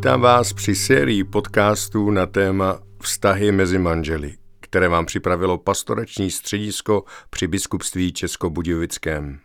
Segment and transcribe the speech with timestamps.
[0.00, 7.04] Vítám vás při sérii podcastů na téma Vztahy mezi manželi, které vám připravilo pastorační středisko
[7.30, 9.38] při biskupství Českobudějovickém.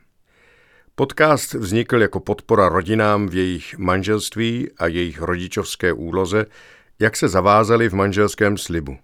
[0.95, 6.45] Podcast vznikl jako podpora rodinám v jejich manželství a jejich rodičovské úloze,
[6.99, 8.97] jak se zavázali v manželském slibu.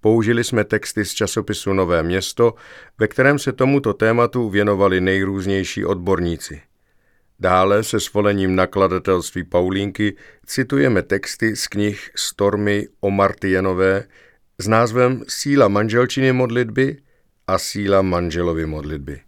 [0.00, 2.54] Použili jsme texty z časopisu Nové město,
[2.98, 6.62] ve kterém se tomuto tématu věnovali nejrůznější odborníci–
[7.40, 14.04] Dále se svolením nakladatelství Paulínky citujeme texty z knih Stormy o Martienové
[14.58, 16.96] s názvem Síla manželčiny modlitby
[17.46, 19.20] a Síla manželovy modlitby.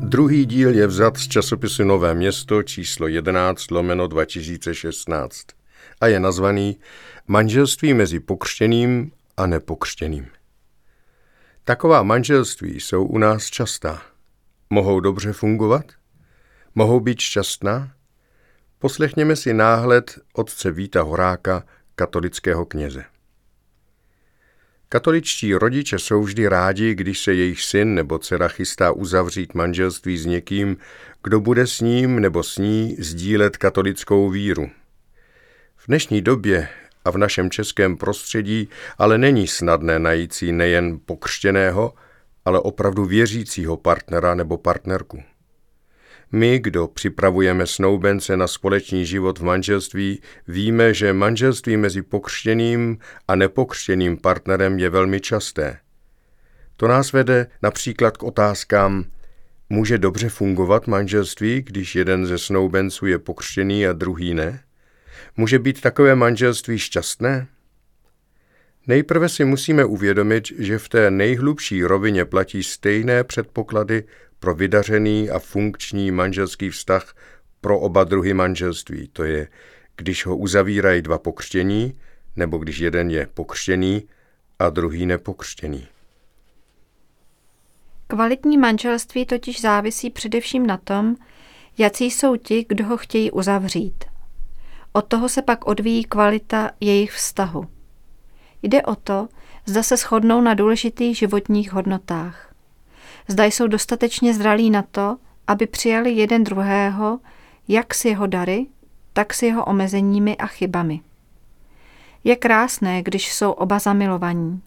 [0.00, 5.46] Druhý díl je vzat z časopisu Nové město číslo 11 lomeno 2016
[6.00, 6.78] a je nazvaný
[7.26, 10.26] Manželství mezi pokřtěným a nepokřtěným.
[11.68, 14.02] Taková manželství jsou u nás častá.
[14.70, 15.84] Mohou dobře fungovat?
[16.74, 17.92] Mohou být šťastná?
[18.78, 23.04] Poslechněme si náhled otce Víta Horáka, katolického kněze.
[24.88, 30.26] Katoličtí rodiče jsou vždy rádi, když se jejich syn nebo dcera chystá uzavřít manželství s
[30.26, 30.76] někým,
[31.22, 34.70] kdo bude s ním nebo s ní sdílet katolickou víru.
[35.76, 36.68] V dnešní době
[37.06, 38.68] a v našem českém prostředí
[38.98, 41.94] ale není snadné najít si nejen pokřtěného,
[42.44, 45.22] ale opravdu věřícího partnera nebo partnerku.
[46.32, 52.98] My, kdo připravujeme snoubence na společný život v manželství, víme, že manželství mezi pokřtěným
[53.28, 55.78] a nepokřtěným partnerem je velmi časté.
[56.76, 59.04] To nás vede například k otázkám,
[59.70, 64.65] může dobře fungovat manželství, když jeden ze snoubenců je pokřtěný a druhý ne?
[65.36, 67.46] Může být takové manželství šťastné?
[68.86, 74.04] Nejprve si musíme uvědomit, že v té nejhlubší rovině platí stejné předpoklady
[74.40, 77.16] pro vydařený a funkční manželský vztah
[77.60, 79.08] pro oba druhy manželství.
[79.12, 79.48] To je,
[79.96, 82.00] když ho uzavírají dva pokřtění,
[82.36, 84.08] nebo když jeden je pokřtěný
[84.58, 85.86] a druhý nepokřtěný.
[88.06, 91.16] Kvalitní manželství totiž závisí především na tom,
[91.78, 94.04] jací jsou ti, kdo ho chtějí uzavřít–
[94.96, 97.66] od toho se pak odvíjí kvalita jejich vztahu.
[98.62, 99.28] Jde o to,
[99.66, 102.54] zda se shodnou na důležitých životních hodnotách.
[103.28, 107.20] Zda jsou dostatečně zralí na to, aby přijali jeden druhého,
[107.68, 108.66] jak s jeho dary,
[109.12, 111.00] tak s jeho omezeními a chybami.
[112.24, 114.62] Je krásné, když jsou oba zamilovaní.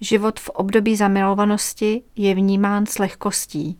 [0.00, 3.78] Život v období zamilovanosti je vnímán s lehkostí.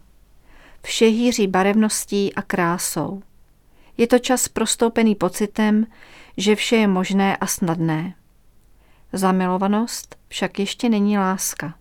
[0.82, 3.22] Vše hýří barevností a krásou.
[3.96, 5.86] Je to čas prostoupený pocitem,
[6.36, 8.14] že vše je možné a snadné.
[9.12, 11.74] Zamilovanost však ještě není láska.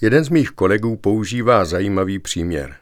[0.00, 2.76] Jeden z mých kolegů používá zajímavý příměr.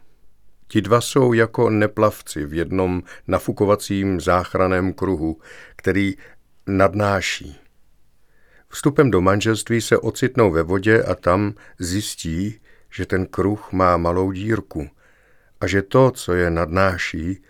[0.68, 5.40] Ti dva jsou jako neplavci v jednom nafukovacím záchraném kruhu,
[5.76, 6.14] který
[6.66, 7.56] nadnáší.
[8.68, 12.60] Vstupem do manželství se ocitnou ve vodě a tam zjistí,
[12.90, 14.88] že ten kruh má malou dírku
[15.60, 17.42] a že to, co je nadnáší,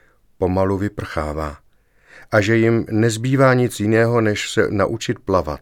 [0.45, 1.57] pomalu vyprchává
[2.33, 5.61] a že jim nezbývá nic jiného, než se naučit plavat.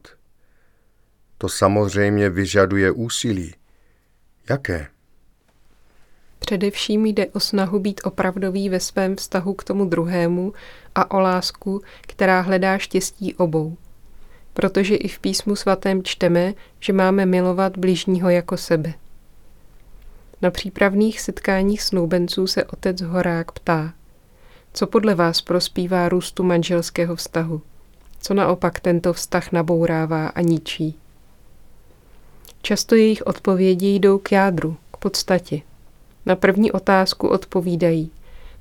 [1.38, 3.54] To samozřejmě vyžaduje úsilí.
[4.50, 4.86] Jaké?
[6.38, 10.52] Především jde o snahu být opravdový ve svém vztahu k tomu druhému
[10.94, 13.76] a o lásku, která hledá štěstí obou.
[14.52, 18.94] Protože i v písmu svatém čteme, že máme milovat bližního jako sebe.
[20.42, 23.94] Na přípravných setkáních snoubenců se otec Horák ptá–
[24.74, 27.62] co podle vás prospívá růstu manželského vztahu?
[28.20, 30.94] Co naopak tento vztah nabourává a ničí?
[32.62, 35.60] Často jejich odpovědi jdou k jádru, k podstatě.
[36.26, 38.10] Na první otázku odpovídají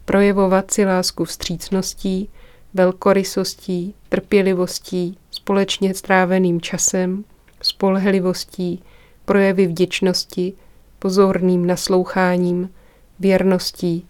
[0.06, 2.30] projevovat si lásku vstřícností,
[2.74, 7.24] velkorysostí, trpělivostí, společně stráveným časem,
[7.62, 8.84] spolehlivostí,
[9.26, 10.54] projevy vděčnosti,
[11.00, 12.70] pozorným nasloucháním,
[13.20, 14.06] věrností,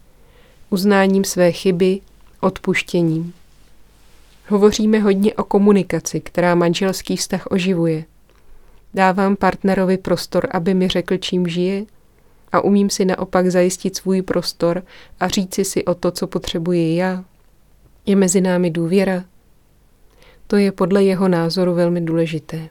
[0.72, 2.00] uznáním své chyby,
[2.40, 3.34] odpuštěním.
[4.48, 8.06] Hovoříme hodně o komunikaci, která manželský vztah oživuje.
[8.94, 11.86] Dávám partnerovi prostor, aby mi řekl, čím žije,
[12.52, 14.84] a umím si naopak zajistit svůj prostor
[15.20, 17.24] a říci si o to, co potřebuji já.
[18.06, 19.24] Je mezi námi důvěra?
[20.48, 22.70] To je podle jeho názoru velmi důležité.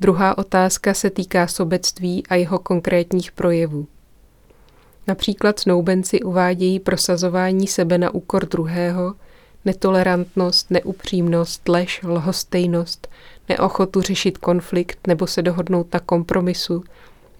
[0.00, 3.86] Druhá otázka se týká sobectví a jeho konkrétních projevů.
[5.06, 9.14] Například snoubenci uvádějí prosazování sebe na úkor druhého,
[9.64, 13.08] netolerantnost, neupřímnost, lež, lhostejnost,
[13.48, 16.84] neochotu řešit konflikt nebo se dohodnout na kompromisu,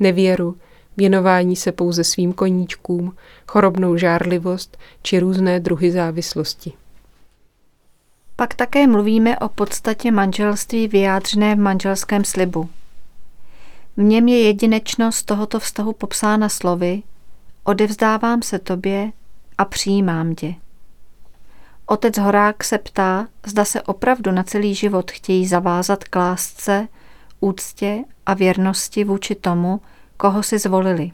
[0.01, 0.57] nevěru,
[0.97, 3.17] věnování se pouze svým koníčkům,
[3.49, 6.73] chorobnou žárlivost či různé druhy závislosti.
[8.37, 12.69] Pak také mluvíme o podstatě manželství vyjádřené v manželském slibu.
[13.97, 17.03] V něm je jedinečnost tohoto vztahu popsána slovy
[17.71, 19.13] Odevzdávám se tobě
[19.59, 20.55] a přijímám tě.
[21.87, 26.89] Otec Horák se ptá, zda se opravdu na celý život chtějí zavázat k lásce,
[27.41, 29.81] úctě a věrnosti vůči tomu,
[30.17, 31.11] koho si zvolili.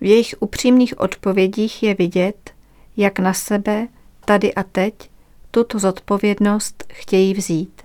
[0.00, 2.50] V jejich upřímných odpovědích je vidět,
[2.96, 3.88] jak na sebe,
[4.24, 5.10] tady a teď,
[5.50, 7.82] tuto zodpovědnost chtějí vzít.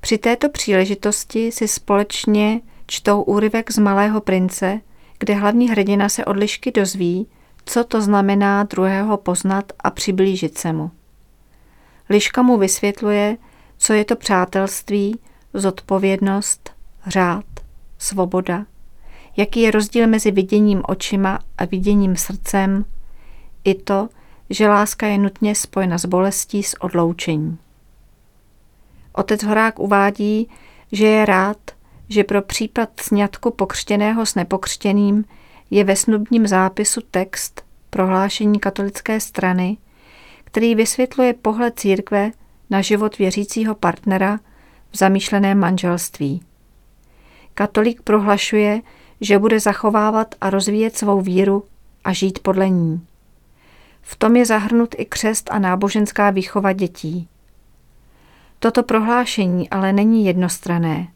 [0.00, 4.80] Při této příležitosti si společně čtou úryvek z Malého prince,
[5.20, 7.26] kde hlavní hrdina se od lišky dozví,
[7.64, 10.90] co to znamená druhého poznat a přiblížit se mu.
[12.10, 13.36] Liška mu vysvětluje,
[13.78, 15.18] co je to přátelství,
[15.54, 16.70] zodpovědnost,
[17.06, 17.44] řád,
[17.98, 18.66] svoboda,
[19.36, 22.84] jaký je rozdíl mezi viděním očima a viděním srdcem,
[23.64, 24.08] i to,
[24.50, 27.58] že láska je nutně spojena s bolestí s odloučení.
[29.12, 30.48] Otec Horák uvádí,
[30.92, 31.58] že je rád,
[32.10, 35.24] že pro případ sňatku pokřtěného s nepokřtěným
[35.70, 39.76] je ve snubním zápisu text prohlášení katolické strany,
[40.44, 42.30] který vysvětluje pohled církve
[42.70, 44.40] na život věřícího partnera
[44.90, 46.42] v zamýšleném manželství.
[47.54, 48.80] Katolik prohlašuje,
[49.20, 51.64] že bude zachovávat a rozvíjet svou víru
[52.04, 53.06] a žít podle ní.
[54.02, 57.28] V tom je zahrnut i křest a náboženská výchova dětí.
[58.58, 61.08] Toto prohlášení ale není jednostrané,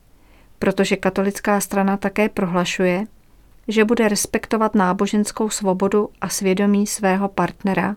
[0.64, 3.04] protože katolická strana také prohlašuje,
[3.68, 7.96] že bude respektovat náboženskou svobodu a svědomí svého partnera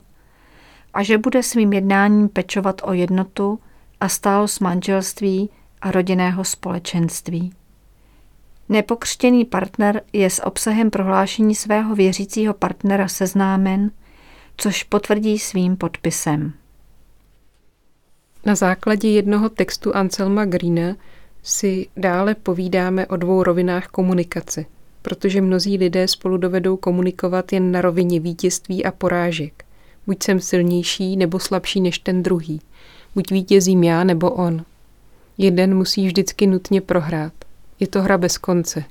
[0.94, 3.60] a že bude svým jednáním pečovat o jednotu
[4.00, 5.50] a stálost manželství
[5.82, 7.54] a rodinného společenství.
[8.70, 13.92] Nepokřtěný partner je s obsahem prohlášení svého věřícího partnera seznámen,
[14.58, 16.54] což potvrdí svým podpisem.
[18.46, 20.96] Na základě jednoho textu Anselma Greena
[21.48, 24.66] si dále povídáme o dvou rovinách komunikace,
[25.02, 29.66] protože mnozí lidé spolu dovedou komunikovat jen na rovině vítězství a porážek.
[30.08, 32.62] Buď jsem silnější nebo slabší než ten druhý.
[33.16, 34.66] Buď vítězím já nebo on.
[35.38, 37.34] Jeden musí vždycky nutně prohrát.
[37.80, 38.84] Je to hra bez konce.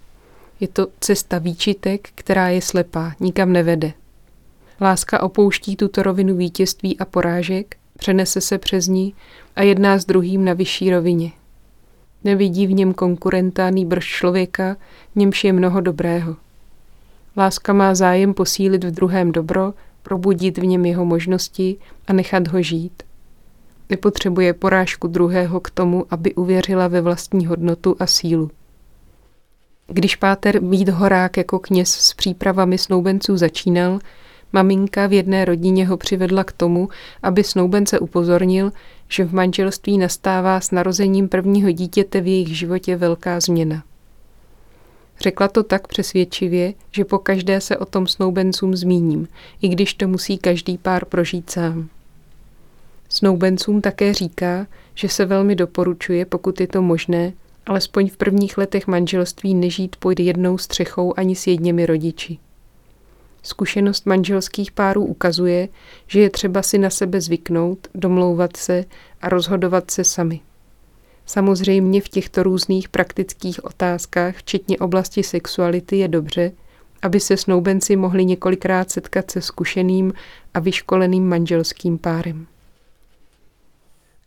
[0.60, 3.92] Je to cesta výčitek, která je slepá, nikam nevede.
[4.80, 9.14] Láska opouští tuto rovinu vítězství a porážek, přenese se přes ní
[9.56, 11.32] a jedná s druhým na vyšší rovině.
[12.26, 14.76] Nevidí v něm konkurenta, nýbrž člověka,
[15.12, 16.36] v němž je mnoho dobrého.
[17.36, 21.76] Láska má zájem posílit v druhém dobro, probudit v něm jeho možnosti
[22.06, 23.02] a nechat ho žít.
[23.90, 28.50] Nepotřebuje porážku druhého k tomu, aby uvěřila ve vlastní hodnotu a sílu.
[29.86, 33.98] Když Páter Vít Horák jako kněz s přípravami snoubenců začínal,
[34.52, 36.88] maminka v jedné rodině ho přivedla k tomu,
[37.22, 38.72] aby snoubence upozornil,
[39.08, 43.82] že v manželství nastává s narozením prvního dítěte v jejich životě velká změna.
[45.20, 49.28] Řekla to tak přesvědčivě, že po každé se o tom snoubencům zmíním,
[49.62, 51.88] i když to musí každý pár prožít sám.
[53.08, 57.32] Snoubencům také říká, že se velmi doporučuje, pokud je to možné,
[57.66, 62.38] alespoň v prvních letech manželství nežít pod jednou střechou ani s jedněmi rodiči.
[63.46, 65.68] Zkušenost manželských párů ukazuje,
[66.06, 68.84] že je třeba si na sebe zvyknout, domlouvat se
[69.22, 70.40] a rozhodovat se sami.
[71.26, 76.52] Samozřejmě v těchto různých praktických otázkách, včetně oblasti sexuality, je dobře,
[77.02, 80.12] aby se snoubenci mohli několikrát setkat se zkušeným
[80.54, 82.46] a vyškoleným manželským párem.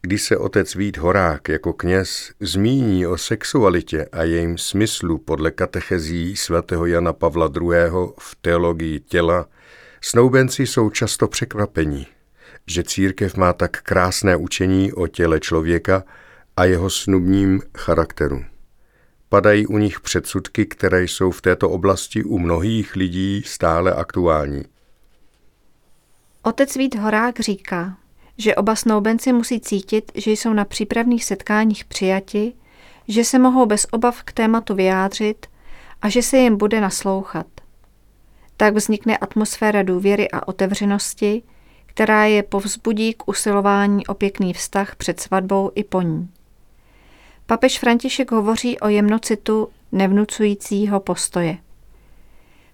[0.02, 6.36] Když se otec Vít Horák jako kněz zmíní o sexualitě a jejím smyslu podle katechezí
[6.36, 7.72] svatého Jana Pavla II.
[8.20, 9.48] v teologii těla,
[10.02, 12.08] snoubenci jsou často překvapení,
[12.68, 16.04] že církev má tak krásné učení o těle člověka
[16.58, 18.46] a jeho snubním charakteru.
[19.30, 24.64] Padají u nich předsudky, které jsou v této oblasti u mnohých lidí stále aktuální.
[26.42, 27.98] Otec Vít Horák říká,
[28.40, 32.54] že oba snoubenci musí cítit, že jsou na přípravných setkáních přijati,
[33.08, 35.48] že se mohou bez obav k tématu vyjádřit
[36.02, 37.48] a že se jim bude naslouchat.
[38.58, 41.44] Tak vznikne atmosféra důvěry a otevřenosti,
[41.86, 46.30] která je povzbudí k usilování o pěkný vztah před svatbou i po ní.
[47.46, 51.58] Papež František hovoří o jemnocitu nevnucujícího postoje.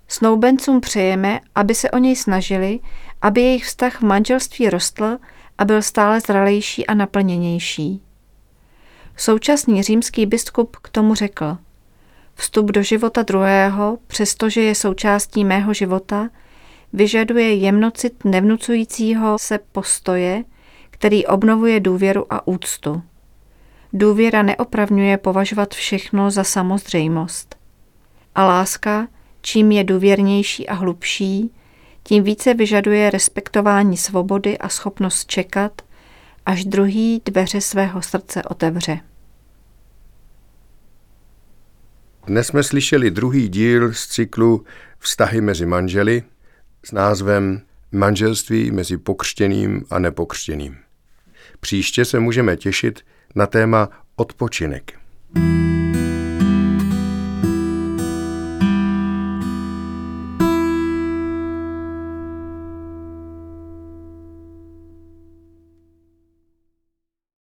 [0.07, 2.79] Snoubencům přejeme, aby se o něj snažili,
[3.21, 5.17] aby jejich vztah v manželství rostl
[5.57, 8.01] a byl stále zralejší a naplněnější.
[9.17, 11.57] Současný římský biskup k tomu řekl,
[12.35, 16.29] Vstup do života druhého, přestože je součástí mého života,
[16.93, 20.43] vyžaduje jemnocit nevnucujícího se postoje,
[20.89, 23.01] který obnovuje důvěru a úctu.
[23.93, 27.55] Důvěra neopravňuje považovat všechno za samozřejmost.
[28.35, 29.07] A láska,
[29.41, 31.51] čím je důvěrnější a hlubší,
[32.07, 35.81] tím více vyžaduje respektování svobody a schopnost čekat,
[36.45, 38.99] až druhý dveře svého srdce otevře.
[42.27, 44.65] Dnes jsme slyšeli druhý díl z cyklu
[44.99, 46.23] Vztahy mezi manželi
[46.85, 50.77] s názvem Manželství mezi pokřtěným a nepokřtěným.
[51.59, 53.01] Příště se můžeme těšit
[53.35, 54.93] na téma odpočinek.
[55.35, 55.74] you